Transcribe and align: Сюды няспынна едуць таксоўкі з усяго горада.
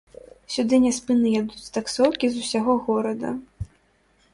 Сюды 0.53 0.75
няспынна 0.85 1.27
едуць 1.41 1.71
таксоўкі 1.77 2.25
з 2.33 2.45
усяго 2.45 2.71
горада. 2.89 3.29